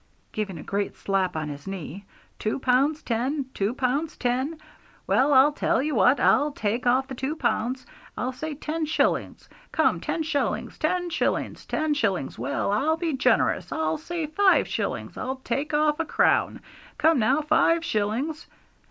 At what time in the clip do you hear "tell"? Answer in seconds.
5.51-5.79